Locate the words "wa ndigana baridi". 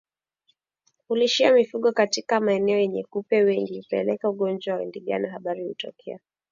4.75-5.69